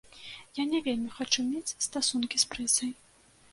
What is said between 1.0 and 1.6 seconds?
хачу